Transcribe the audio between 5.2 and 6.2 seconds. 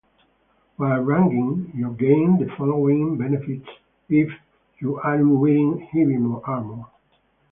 wearing heavy